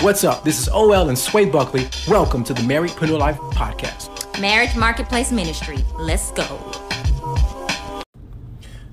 [0.00, 0.42] What's up?
[0.42, 1.88] This is OL and Sway Buckley.
[2.08, 4.40] Welcome to the Marriedpreneur Life Podcast.
[4.40, 5.78] Marriage Marketplace Ministry.
[5.96, 6.44] Let's go.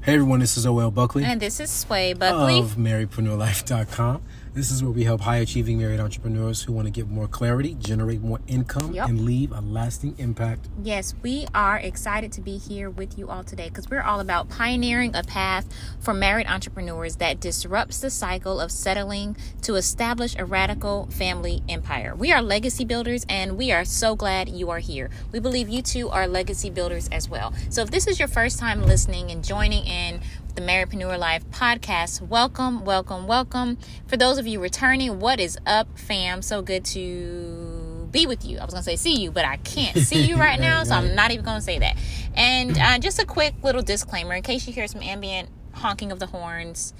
[0.01, 1.23] Hey everyone, this is OL Buckley.
[1.23, 2.59] And this is Sway Buckley.
[2.59, 4.21] Of MarriedpreneurLife.com.
[4.59, 7.75] This is where we help high achieving married entrepreneurs who want to get more clarity,
[7.75, 9.07] generate more income, yep.
[9.07, 10.67] and leave a lasting impact.
[10.83, 14.49] Yes, we are excited to be here with you all today because we're all about
[14.49, 15.65] pioneering a path
[16.01, 22.13] for married entrepreneurs that disrupts the cycle of settling to establish a radical family empire.
[22.13, 25.09] We are legacy builders and we are so glad you are here.
[25.31, 27.53] We believe you too are legacy builders as well.
[27.69, 30.19] So if this is your first time listening and joining in,
[30.59, 32.21] the Marriedpreneur Life podcast.
[32.21, 33.77] Welcome, welcome, welcome.
[34.07, 36.41] For those of you returning, what is up, fam?
[36.41, 38.57] So good to be with you.
[38.57, 40.95] I was going to say see you, but I can't see you right now, so
[40.95, 41.95] I'm not even going to say that.
[42.35, 46.19] And uh, just a quick little disclaimer in case you hear some ambient honking of
[46.19, 46.93] the horns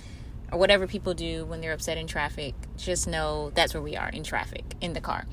[0.53, 4.07] or whatever people do when they're upset in traffic, just know that's where we are
[4.07, 5.25] in traffic, in the car.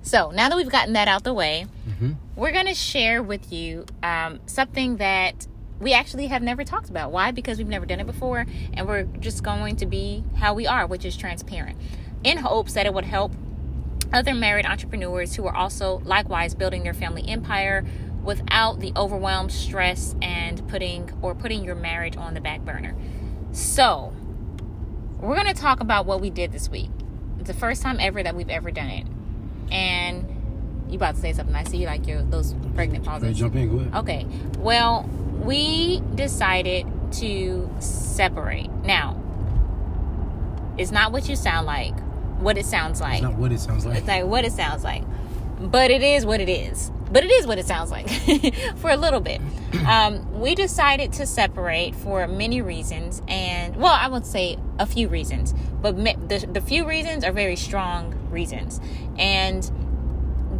[0.00, 2.12] So now that we've gotten that out the way, mm-hmm.
[2.36, 5.46] we're going to share with you um, something that
[5.80, 7.12] we actually have never talked about.
[7.12, 7.30] Why?
[7.30, 10.86] Because we've never done it before, and we're just going to be how we are,
[10.86, 11.78] which is transparent,
[12.24, 13.32] in hopes that it would help
[14.12, 17.84] other married entrepreneurs who are also likewise building their family empire
[18.22, 22.94] without the overwhelmed stress and putting or putting your marriage on the back burner.
[23.52, 24.12] So,
[25.20, 26.90] we're going to talk about what we did this week.
[27.38, 29.06] It's the first time ever that we've ever done it.
[29.70, 30.36] And
[30.88, 31.54] you about to say something?
[31.54, 33.38] I see you like your those pregnant pauses.
[33.38, 33.94] Jump in, go ahead.
[33.94, 34.26] Okay.
[34.58, 35.08] Well,
[35.46, 38.68] we decided to separate.
[38.84, 39.22] Now,
[40.76, 41.98] it's not what you sound like,
[42.40, 43.14] what it sounds like.
[43.14, 43.98] It's not what it sounds like.
[43.98, 45.04] It's like what it sounds like.
[45.58, 46.90] But it is what it is.
[47.10, 48.10] But it is what it sounds like
[48.76, 49.40] for a little bit.
[49.86, 53.22] Um, we decided to separate for many reasons.
[53.28, 55.54] And, well, I would say a few reasons.
[55.80, 55.96] But
[56.28, 58.80] the, the few reasons are very strong reasons.
[59.16, 59.70] And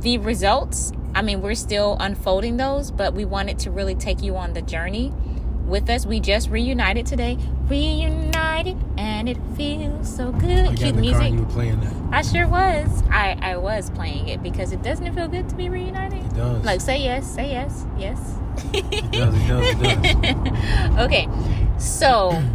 [0.01, 4.37] the results I mean, we're still unfolding those, but we wanted to really take you
[4.37, 5.15] on the journey
[5.65, 6.04] with us.
[6.04, 7.38] We just reunited today.
[7.69, 10.66] Reunited, and it feels so good.
[10.66, 11.32] I Cute music.
[11.32, 11.94] you were playing that.
[12.12, 13.03] I sure was.
[13.10, 16.22] I I was playing it because it doesn't feel good to be reunited.
[16.22, 16.62] It does.
[16.66, 18.34] Like say yes, say yes, yes.
[18.75, 19.34] it does.
[19.34, 20.04] It does.
[20.04, 20.98] It does.
[21.06, 21.28] okay,
[21.78, 22.43] so.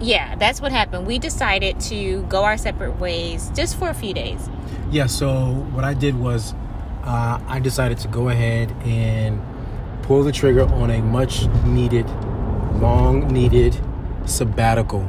[0.00, 1.06] Yeah, that's what happened.
[1.06, 4.50] We decided to go our separate ways just for a few days.
[4.90, 6.54] Yeah, so what I did was
[7.04, 9.40] uh, I decided to go ahead and
[10.02, 12.08] pull the trigger on a much needed,
[12.80, 13.80] long needed
[14.24, 15.08] sabbatical.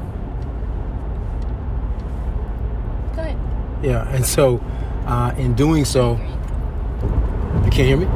[3.15, 3.37] Go ahead.
[3.83, 4.57] Yeah, and so
[5.05, 6.13] uh, in doing so,
[7.63, 8.07] you can't hear me?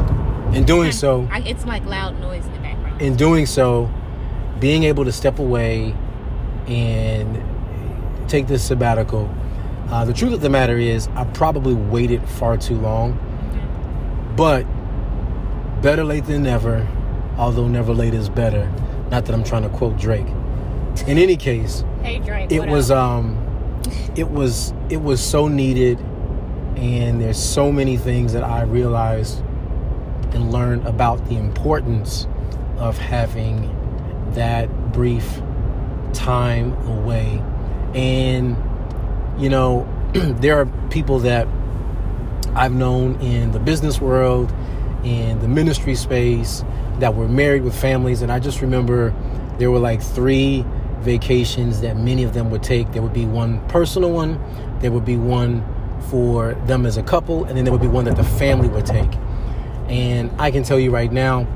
[0.57, 3.01] In doing so, I, it's like loud noise in the background.
[3.01, 3.91] In doing so,
[4.59, 5.93] being able to step away
[6.67, 7.43] and
[8.29, 9.29] take this sabbatical.
[9.89, 13.17] Uh, the truth of the matter is, I probably waited far too long
[14.37, 14.63] but
[15.81, 16.87] better late than never,
[17.37, 18.71] although never late is better.
[19.09, 20.27] Not that I'm trying to quote Drake.
[21.07, 23.43] In any case, hey Drake, it was um
[24.15, 25.99] it was it was so needed
[26.75, 29.39] and there's so many things that I realized
[30.33, 32.27] and learned about the importance
[32.77, 33.73] of having
[34.33, 35.41] that brief
[36.13, 37.41] time away.
[37.95, 38.55] And
[39.41, 41.47] you know, there are people that
[42.57, 44.51] I've known in the business world,
[45.03, 46.63] in the ministry space,
[46.99, 48.23] that were married with families.
[48.23, 49.13] And I just remember
[49.59, 50.65] there were like three
[51.01, 52.91] vacations that many of them would take.
[52.91, 54.39] There would be one personal one,
[54.79, 55.63] there would be one
[56.09, 58.85] for them as a couple, and then there would be one that the family would
[58.85, 59.13] take.
[59.87, 61.47] And I can tell you right now,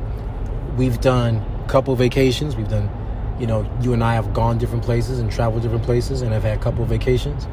[0.77, 2.55] we've done a couple vacations.
[2.55, 2.89] We've done,
[3.39, 6.43] you know, you and I have gone different places and traveled different places, and I've
[6.43, 7.47] had a couple vacations.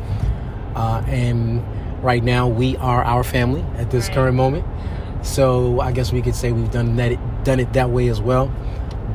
[0.75, 1.65] Uh, and
[2.01, 4.15] right now we are our family at this right.
[4.15, 4.65] current moment.
[5.23, 8.53] So I guess we could say we've done that done it that way as well.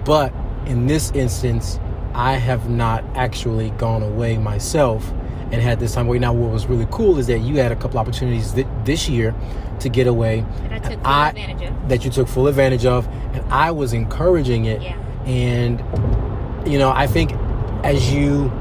[0.06, 0.34] But
[0.66, 1.80] in this instance,
[2.14, 5.12] I have not actually gone away myself
[5.52, 6.20] and had this time away.
[6.20, 9.36] Now, what was really cool is that you had a couple opportunities th- this year
[9.80, 10.46] to get away.
[10.70, 14.82] That I, I That you took full advantage of, and I was encouraging it.
[14.82, 14.98] Yeah.
[15.26, 15.80] And
[16.70, 17.34] you know, I think
[17.84, 18.52] as you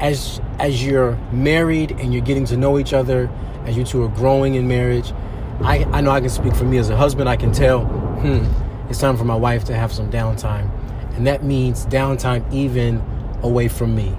[0.00, 3.30] as as you're married and you're getting to know each other,
[3.64, 5.12] as you two are growing in marriage,
[5.60, 7.28] I, I know I can speak for me as a husband.
[7.28, 8.44] I can tell, hmm,
[8.90, 10.70] it's time for my wife to have some downtime.
[11.16, 13.02] And that means downtime even
[13.42, 14.16] away from me.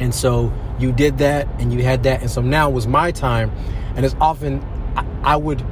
[0.00, 2.20] And so you did that and you had that.
[2.20, 3.50] And so now was my time.
[3.94, 4.62] And it's often,
[4.96, 5.64] I, I would,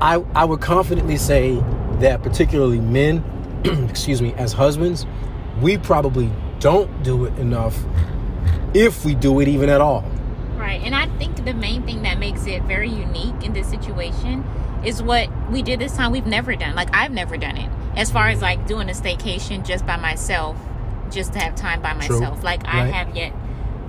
[0.00, 1.62] I, I would confidently say
[2.00, 3.24] that particularly men,
[3.90, 5.06] excuse me, as husbands,
[5.60, 6.30] we probably
[6.60, 7.78] don't do it enough
[8.74, 10.04] if we do it even at all.
[10.56, 10.80] Right.
[10.82, 14.44] And I think the main thing that makes it very unique in this situation
[14.84, 16.74] is what we did this time we've never done.
[16.74, 17.70] Like I've never done it.
[17.96, 20.56] As far as like doing a staycation just by myself,
[21.10, 22.34] just to have time by myself.
[22.36, 22.44] True.
[22.44, 22.94] Like I Right.
[22.94, 23.32] have yet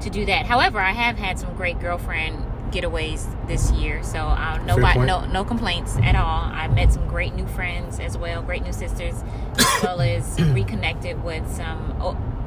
[0.01, 0.45] to do that.
[0.45, 5.43] However, I have had some great girlfriend getaways this year, so uh, no, no no
[5.43, 6.41] complaints at all.
[6.51, 9.15] I met some great new friends as well, great new sisters,
[9.57, 11.95] as well as reconnected with some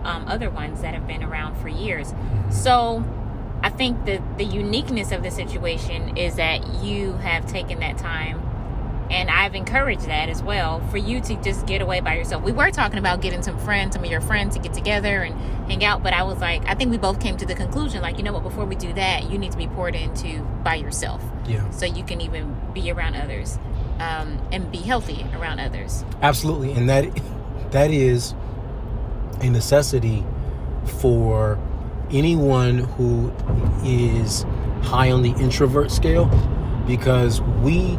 [0.05, 2.13] um, other ones that have been around for years.
[2.51, 3.05] So
[3.63, 8.47] I think the the uniqueness of the situation is that you have taken that time
[9.11, 12.45] and I've encouraged that as well for you to just get away by yourself.
[12.45, 15.35] We were talking about getting some friends, some of your friends to get together and
[15.69, 18.19] hang out, but I was like, I think we both came to the conclusion like,
[18.19, 21.23] you know what, before we do that, you need to be poured into by yourself
[21.49, 21.69] Yeah.
[21.71, 23.59] so you can even be around others
[23.99, 26.05] um, and be healthy around others.
[26.23, 27.05] Absolutely, and that
[27.73, 28.35] that is
[29.41, 30.25] a necessity
[31.01, 31.59] for
[32.11, 33.33] anyone who
[33.85, 34.45] is
[34.83, 36.27] high on the introvert scale
[36.87, 37.99] because we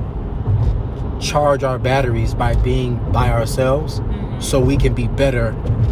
[1.22, 4.42] charge our batteries by being by ourselves mm-hmm.
[4.42, 5.50] so we can be better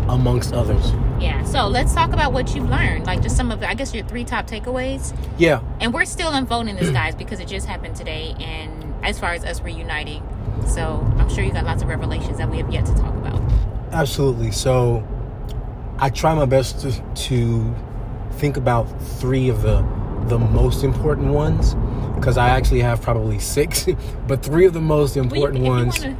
[0.09, 0.91] amongst others.
[1.19, 1.43] Yeah.
[1.43, 4.25] So let's talk about what you've learned, like just some of, I guess, your three
[4.25, 5.15] top takeaways.
[5.37, 8.35] Yeah, And we're still unfolding this, guys, because it just happened today.
[8.39, 10.23] And as far as us reuniting,
[10.67, 13.41] so I'm sure you got lots of revelations that we have yet to talk about.
[13.91, 14.51] Absolutely.
[14.51, 15.05] So
[16.01, 16.91] I try my best to,
[17.27, 17.75] to
[18.33, 18.83] think about
[19.19, 19.85] three of the
[20.27, 21.73] the most important ones
[22.15, 23.87] because I actually have probably six,
[24.27, 25.99] but three of the most important ones.
[25.99, 26.17] wanna-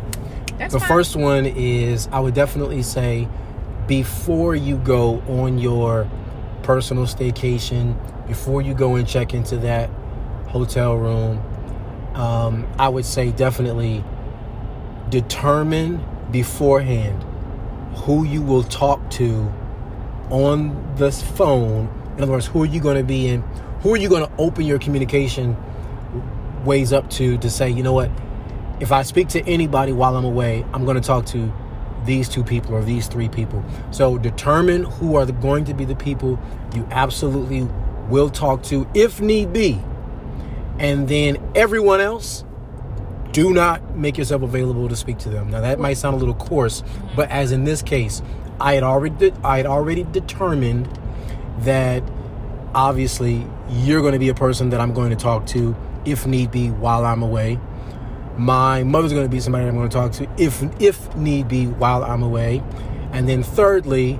[0.69, 0.87] The fine.
[0.87, 3.27] first one is I would definitely say
[3.87, 6.09] before you go on your
[6.63, 7.95] personal staycation,
[8.27, 9.89] before you go and check into that
[10.47, 11.41] hotel room,
[12.15, 14.03] um, I would say definitely
[15.09, 17.23] determine beforehand
[17.95, 19.51] who you will talk to
[20.29, 21.87] on this phone.
[22.17, 23.41] In other words, who are you going to be in?
[23.81, 25.55] Who are you going to open your communication
[26.65, 28.11] ways up to to say, you know what?
[28.79, 31.51] If I speak to anybody while I'm away, I'm going to talk to
[32.05, 33.63] these two people or these three people.
[33.91, 36.39] So determine who are the, going to be the people
[36.73, 37.67] you absolutely
[38.09, 39.81] will talk to if need be.
[40.79, 42.45] And then everyone else,
[43.31, 45.49] do not make yourself available to speak to them.
[45.49, 46.83] Now that might sound a little coarse,
[47.15, 48.21] but as in this case,
[48.59, 50.87] I had already I had already determined
[51.59, 52.03] that
[52.73, 55.75] obviously you're going to be a person that I'm going to talk to
[56.05, 57.59] if need be while I'm away.
[58.37, 61.67] My mother's going to be somebody I'm going to talk to if if need be
[61.67, 62.63] while I'm away.
[63.11, 64.19] And then thirdly,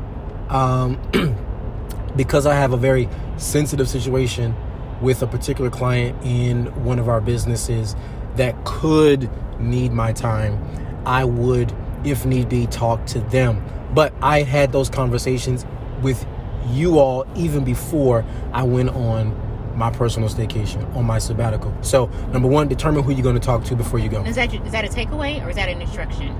[0.49, 0.99] um,
[2.15, 3.07] because I have a very
[3.37, 4.55] sensitive situation
[5.01, 7.95] with a particular client in one of our businesses
[8.35, 10.59] that could need my time,
[11.05, 11.73] I would,
[12.05, 13.63] if need be, talk to them.
[13.93, 15.65] But I had those conversations
[16.01, 16.25] with
[16.67, 19.35] you all even before I went on
[19.75, 21.75] my personal staycation, on my sabbatical.
[21.81, 24.23] So, number one, determine who you're going to talk to before you go.
[24.25, 26.35] Is that is that a takeaway or is that an instruction?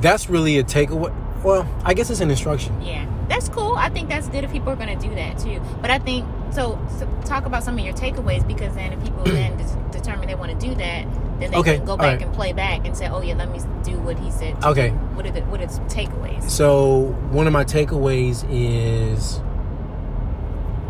[0.00, 1.14] That's really a takeaway.
[1.44, 2.80] Well, I guess it's an instruction.
[2.80, 3.74] Yeah, that's cool.
[3.76, 5.60] I think that's good if people are going to do that too.
[5.82, 7.06] But I think so, so.
[7.26, 9.56] Talk about some of your takeaways because then if people then
[9.90, 11.06] determine they want to do that,
[11.40, 12.22] then they Okay, can go back right.
[12.22, 14.90] and play back and say, "Oh yeah, let me do what he said." Okay.
[14.90, 16.48] do." What are the what are the takeaways?
[16.48, 19.40] So, one of my takeaways is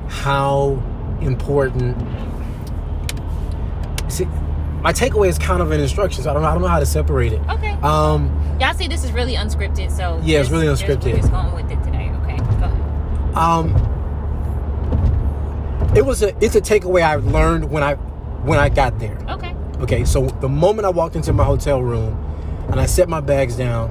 [0.09, 0.83] how
[1.21, 1.97] important.
[4.11, 4.27] See,
[4.83, 6.23] my takeaway is kind of an instruction.
[6.23, 6.49] So I don't know.
[6.49, 7.41] I don't know how to separate it.
[7.51, 7.71] Okay.
[7.83, 11.17] Um, Y'all see, this is really unscripted, so Yeah, it's really we're unscripted.
[11.17, 12.11] Just going with it today.
[12.23, 13.35] Okay, go ahead.
[13.35, 13.75] um,
[15.97, 16.37] it was a.
[16.45, 17.95] It's a takeaway I learned when I
[18.45, 19.17] when I got there.
[19.31, 19.54] Okay.
[19.85, 22.15] Okay, so the moment I walked into my hotel room
[22.71, 23.91] and I set my bags down,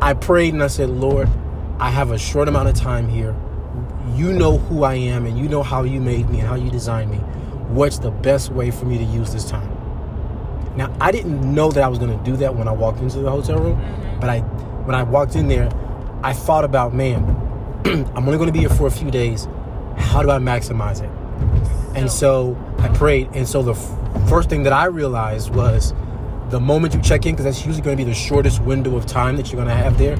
[0.00, 1.28] I prayed and I said, Lord,
[1.80, 3.34] I have a short amount of time here.
[4.14, 6.70] You know who I am and you know how you made me and how you
[6.70, 7.16] designed me.
[7.16, 9.68] What's the best way for me to use this time?
[10.76, 13.18] Now, I didn't know that I was going to do that when I walked into
[13.18, 14.20] the hotel room, mm-hmm.
[14.20, 14.38] but I
[14.86, 15.68] when I walked in there,
[16.22, 17.24] I thought about, man,
[17.84, 19.48] I'm only going to be here for a few days.
[19.96, 21.10] How do I maximize it?
[21.96, 23.30] And so I prayed.
[23.34, 25.94] And so the f- first thing that I realized was
[26.50, 29.06] the moment you check in, because that's usually going to be the shortest window of
[29.06, 30.16] time that you're going to have there,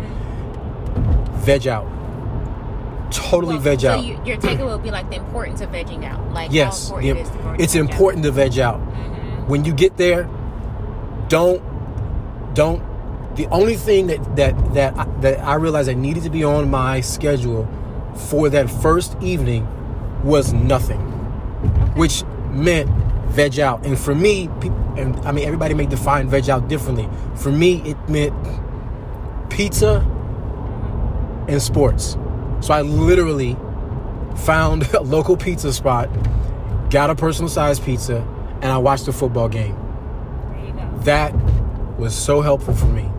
[1.44, 1.86] veg out.
[3.12, 4.04] totally Well, veg so out.
[4.04, 6.32] You, your takeaway will be like the importance of vegging out.
[6.32, 7.90] Like yes, how the- important it is to it's veg out.
[7.90, 8.80] important to veg out.
[8.80, 9.46] Mhm.
[9.48, 10.28] When you get there,
[11.28, 11.62] don't
[12.54, 12.82] don't.
[13.36, 16.68] The only thing that that that I- that I realized that needed to be on
[16.70, 17.68] my schedule
[18.14, 19.68] for that first evening
[20.24, 21.05] was nothing,
[21.96, 22.88] which meant
[23.30, 23.84] veg out.
[23.84, 24.48] And for me,
[24.96, 27.08] and I mean everybody may define veg out differently.
[27.34, 28.34] For me, it meant
[29.50, 29.98] pizza
[31.48, 32.16] and sports.
[32.60, 33.56] So I literally
[34.44, 36.08] found a local pizza spot,
[36.90, 38.18] got a personal size pizza,
[38.62, 39.74] and I watched the football game.
[40.52, 40.98] There you go.
[41.04, 41.34] That
[41.98, 43.10] was so helpful for me.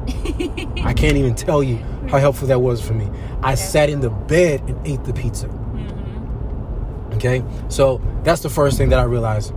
[0.83, 1.77] I can't even tell you
[2.09, 3.09] how helpful that was for me.
[3.41, 5.47] I sat in the bed and ate the pizza.
[5.47, 7.15] Mhm.
[7.15, 9.53] Okay, so that's the first thing that I realized.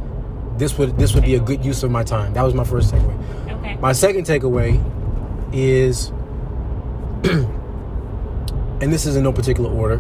[0.57, 2.35] This would this would be a good use of my time.
[2.35, 3.51] That was my first takeaway.
[3.51, 3.77] Okay.
[3.77, 4.81] My second takeaway
[5.53, 6.09] is,
[8.81, 9.97] and this is in no particular order.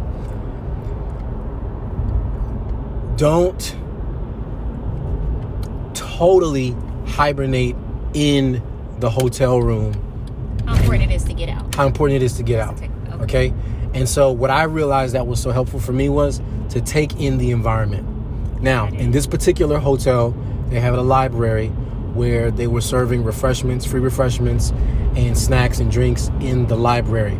[3.16, 3.76] Don't
[5.94, 7.74] totally hibernate
[8.14, 8.62] in
[9.00, 9.94] the hotel room.
[10.66, 11.74] How important it is to get out.
[11.74, 12.74] How important it is to get out.
[12.74, 12.90] Okay.
[13.22, 13.54] Okay.
[13.94, 17.38] And so, what I realized that was so helpful for me was to take in
[17.38, 18.19] the environment.
[18.62, 20.34] Now, in this particular hotel,
[20.68, 21.68] they have a library
[22.14, 24.70] where they were serving refreshments, free refreshments,
[25.16, 27.38] and snacks and drinks in the library.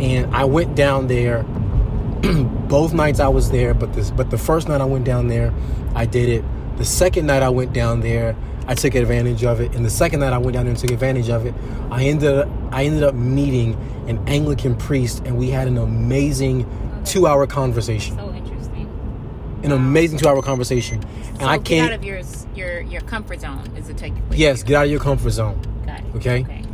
[0.00, 1.42] And I went down there
[2.68, 5.52] both nights I was there, but this but the first night I went down there,
[5.94, 6.44] I did it.
[6.78, 8.36] The second night I went down there,
[8.66, 9.74] I took advantage of it.
[9.74, 11.54] And the second night I went down there and took advantage of it,
[11.90, 13.74] I ended up I ended up meeting
[14.08, 16.66] an Anglican priest and we had an amazing
[17.04, 18.16] two hour conversation.
[19.66, 21.02] An amazing two hour conversation.
[21.02, 22.20] And So I get out can't of your
[22.54, 24.22] your your comfort zone is a takeaway.
[24.30, 25.60] Yes, get out of your comfort zone.
[25.84, 26.14] Got it.
[26.16, 26.40] Okay.
[26.42, 26.64] Okay.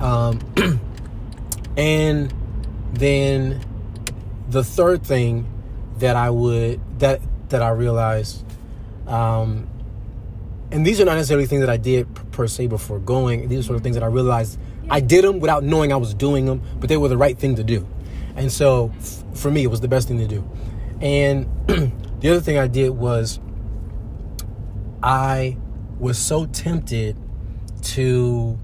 [0.00, 0.40] Um,
[1.78, 2.32] and
[2.92, 3.60] then
[4.50, 5.46] the third thing
[5.98, 8.44] that I would that that I realized,
[9.06, 9.66] um,
[10.70, 13.48] and these are not necessarily things that I did per, per se before going.
[13.48, 14.58] These are sort of things that I realized
[14.90, 17.56] I did them without knowing I was doing them, but they were the right thing
[17.56, 17.86] to do.
[18.36, 20.48] And so, f- for me, it was the best thing to do.
[21.00, 21.46] And
[22.20, 23.40] the other thing I did was
[25.02, 25.56] I
[25.98, 27.16] was so tempted
[27.82, 28.58] to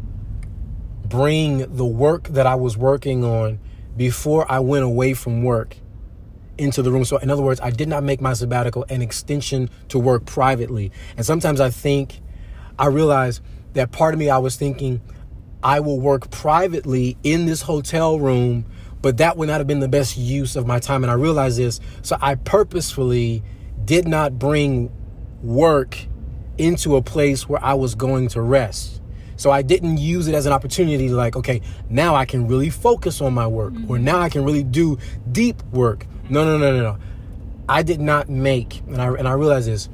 [1.06, 3.61] bring the work that I was working on
[3.97, 5.76] before I went away from work
[6.59, 7.04] into the room.
[7.04, 10.90] So, in other words, I did not make my sabbatical an extension to work privately.
[11.16, 12.21] And sometimes I think,
[12.78, 13.40] I realize
[13.75, 15.00] that part of me, I was thinking,
[15.62, 18.66] I will work privately in this hotel room,
[19.02, 21.04] but that would not have been the best use of my time.
[21.04, 21.80] And I realized this.
[22.02, 23.42] So, I purposefully
[23.85, 24.90] did not bring
[25.42, 25.99] work
[26.59, 29.00] into a place where I was going to rest.
[29.37, 32.71] So I didn't use it as an opportunity to like, okay, now I can really
[32.71, 34.04] focus on my work or mm-hmm.
[34.04, 34.99] now I can really do
[35.32, 36.06] deep work.
[36.28, 36.99] No, no, no, no, no.
[37.68, 39.88] I did not make, and I, and I realize this,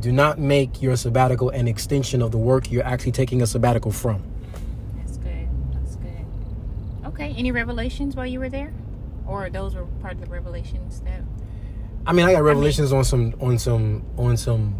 [0.00, 3.90] do not make your sabbatical an extension of the work you're actually taking a sabbatical
[3.90, 4.22] from.
[7.12, 7.34] Okay.
[7.36, 8.72] Any revelations while you were there,
[9.26, 11.22] or those were part of the revelations that?
[12.06, 14.74] I mean, I got revelations on some, on some, on some,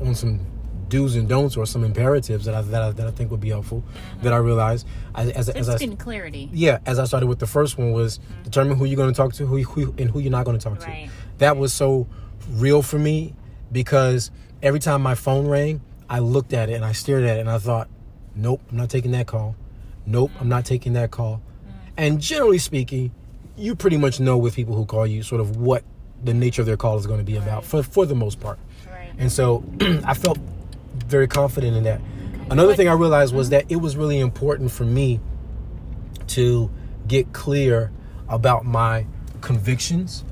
[0.00, 0.40] on some
[0.88, 3.48] do's and don'ts or some imperatives that I, that I, that I think would be
[3.50, 4.22] helpful uh-huh.
[4.22, 6.48] that I realized as, as, It's as I, clarity.
[6.52, 8.42] yeah, as I started with the first one was mm-hmm.
[8.44, 10.62] determine who you're going to talk to, who, who and who you're not going to
[10.62, 11.06] talk Right.
[11.06, 11.12] to.
[11.38, 12.06] That was so
[12.50, 13.34] real for me
[13.72, 14.30] because
[14.62, 17.50] every time my phone rang, I looked at it and I stared at it and
[17.50, 17.88] I thought,
[18.34, 19.56] nope, I'm not taking that call.
[20.06, 21.42] Nope, I'm not taking that call.
[21.96, 23.12] And generally speaking,
[23.56, 25.82] you pretty much know with people who call you sort of what
[26.22, 28.58] the nature of their call is going to be about for for the most part.
[28.88, 29.12] Right.
[29.18, 29.64] And so
[30.04, 30.38] I felt
[31.06, 32.00] very confident in that.
[32.50, 33.66] Another thing I realized was mm-hmm.
[33.68, 35.20] that it was really important for me
[36.28, 36.70] to
[37.08, 37.90] get clear
[38.28, 39.06] about my
[39.40, 40.24] convictions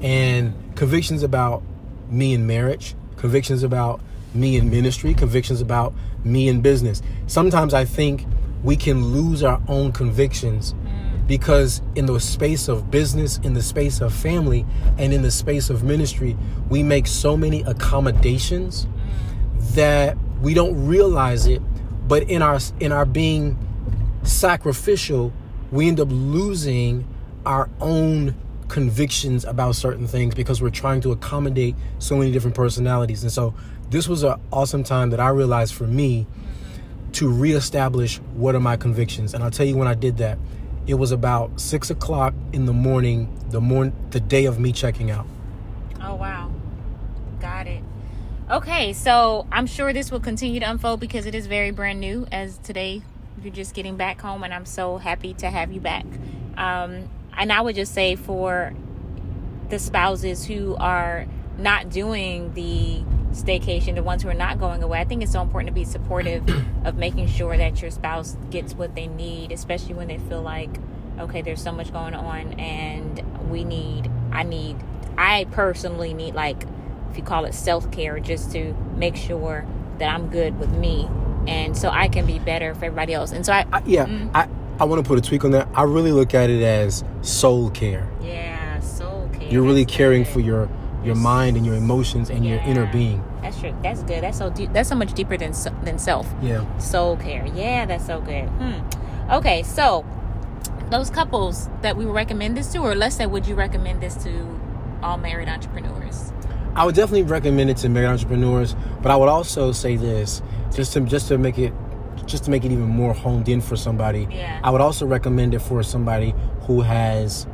[0.00, 1.62] and convictions about
[2.08, 4.00] me in marriage, convictions about
[4.34, 5.94] me in ministry, convictions about
[6.24, 7.02] me in business.
[7.26, 8.24] Sometimes I think
[8.62, 11.26] we can lose our own convictions mm.
[11.26, 14.64] because in the space of business, in the space of family,
[14.98, 16.36] and in the space of ministry,
[16.68, 19.74] we make so many accommodations mm.
[19.74, 21.62] that we don't realize it.
[22.08, 23.58] But in our in our being
[24.22, 25.32] sacrificial
[25.70, 27.06] we end up losing
[27.44, 28.34] our own
[28.68, 33.22] convictions about certain things because we're trying to accommodate so many different personalities.
[33.22, 33.54] And so
[33.90, 36.67] this was an awesome time that i realized for me mm.
[37.18, 40.38] To reestablish what are my convictions and i'll tell you when i did that
[40.86, 45.10] it was about six o'clock in the morning the morning the day of me checking
[45.10, 45.26] out
[46.00, 46.50] Oh wow.
[47.40, 47.82] Got it.
[48.50, 52.26] Okay, so I'm sure this will continue to unfold because it is very brand new
[52.32, 53.02] as today
[53.42, 56.06] you're just getting back home and I'm so happy to have you back.
[56.56, 58.72] Um and I would just say for
[59.68, 61.26] the spouses who are
[61.58, 65.42] not doing the staycation, the ones who are not going away, I think it's so
[65.42, 66.44] important to be supportive
[66.84, 70.70] of making sure that your spouse gets what they need, especially when they feel like,
[71.18, 74.76] okay, there's so much going on and we need, I need,
[75.16, 76.64] I personally need like,
[77.10, 79.66] if you call it self care, just to make sure
[79.98, 81.08] that I'm good with me
[81.48, 83.32] and so I can be better for everybody else.
[83.32, 85.68] And so I, I yeah, mm, I I want to put a tweak on that.
[85.74, 88.08] I really look at it as soul care.
[88.22, 89.48] Yeah, soul care.
[89.48, 90.68] You're really caring for your
[91.04, 93.22] your mind and your emotions and yeah, your inner being.
[93.42, 93.74] That's true.
[93.82, 94.22] That's good.
[94.22, 94.72] That's so deep.
[94.72, 95.52] That's so much deeper than
[95.84, 96.26] than self.
[96.42, 96.78] Yeah.
[96.78, 97.46] Soul care.
[97.54, 98.48] Yeah, that's so good.
[98.48, 99.32] Hmm.
[99.32, 100.04] Okay, so
[100.90, 104.60] those couples that we recommend this to, or let's say, would you recommend this to
[105.02, 106.32] all married entrepreneurs?
[106.74, 110.42] I would definitely recommend it to married entrepreneurs, but I would also say this
[110.74, 111.72] just to just to make it
[112.26, 114.28] just to make it even more honed in for somebody.
[114.30, 114.60] Yeah.
[114.62, 117.46] I would also recommend it for somebody who has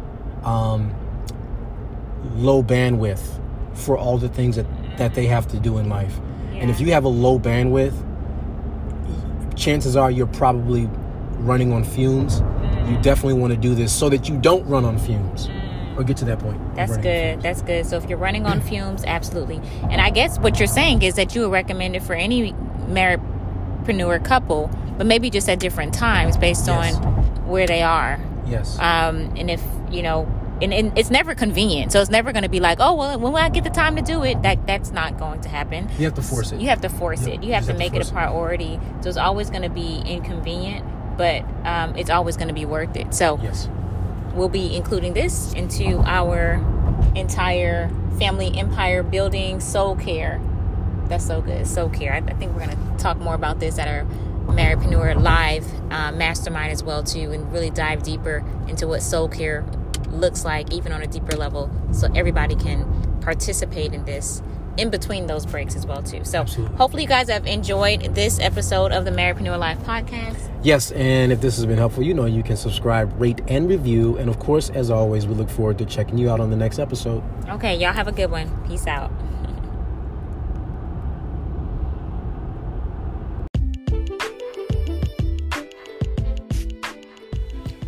[0.42, 0.94] um,
[2.36, 3.40] low bandwidth
[3.74, 4.66] for all the things that,
[4.98, 6.18] that they have to do in life.
[6.52, 6.60] Yeah.
[6.60, 7.94] And if you have a low bandwidth,
[9.56, 10.88] chances are you're probably
[11.38, 12.40] running on fumes.
[12.40, 12.90] Mm.
[12.90, 15.48] You definitely want to do this so that you don't run on fumes.
[15.48, 15.64] Mm
[15.96, 16.74] or get to that point.
[16.74, 17.42] That's good.
[17.42, 17.86] That's good.
[17.86, 19.60] So if you're running on fumes, absolutely.
[19.90, 22.52] And I guess what you're saying is that you would recommend it for any
[22.88, 26.96] marriedpreneur couple, but maybe just at different times based yes.
[26.96, 27.02] on
[27.46, 28.20] where they are.
[28.46, 28.78] Yes.
[28.78, 30.28] Um, and if you know,
[30.64, 33.34] and, and it's never convenient, so it's never going to be like, oh well, when
[33.36, 35.88] I get the time to do it, that that's not going to happen.
[35.98, 36.60] You have to force it.
[36.60, 37.38] You have to force yep.
[37.38, 37.44] it.
[37.44, 38.74] You have to have make to it a priority.
[38.74, 38.80] It.
[39.02, 40.84] So it's always going to be inconvenient,
[41.16, 43.14] but um, it's always going to be worth it.
[43.14, 43.68] So yes
[44.34, 46.54] we'll be including this into our
[47.14, 50.40] entire family empire building soul care.
[51.08, 51.66] That's so good.
[51.66, 52.12] Soul care.
[52.12, 54.04] I, I think we're going to talk more about this at our
[54.46, 59.64] Marriedpreneur Live uh, mastermind as well too, and really dive deeper into what soul care
[60.14, 64.42] looks like, even on a deeper level, so everybody can participate in this
[64.76, 66.24] in between those breaks as well too.
[66.24, 66.76] So Absolutely.
[66.76, 70.50] hopefully you guys have enjoyed this episode of the Marriedpreneur Life podcast.
[70.62, 74.16] Yes, and if this has been helpful, you know you can subscribe, rate, and review.
[74.18, 76.78] And of course, as always, we look forward to checking you out on the next
[76.78, 77.22] episode.
[77.50, 78.50] Okay, y'all have a good one.
[78.66, 79.12] Peace out.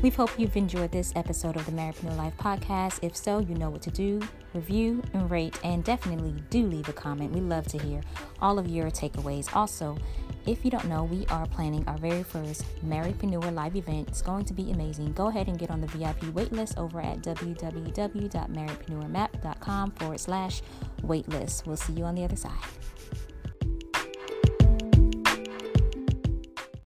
[0.07, 3.01] We hope you've enjoyed this episode of the Marriedpreneur Life podcast.
[3.03, 4.23] If so, you know what to do
[4.55, 7.33] review and rate, and definitely do leave a comment.
[7.33, 8.03] We love to hear
[8.41, 9.53] all of your takeaways.
[9.53, 9.99] Also,
[10.47, 14.07] if you don't know, we are planning our very first Marriedpreneur live event.
[14.07, 15.13] It's going to be amazing.
[15.13, 20.63] Go ahead and get on the VIP waitlist over at www.marriedpreneurmap.com forward slash
[21.03, 21.67] waitlist.
[21.67, 22.53] We'll see you on the other side.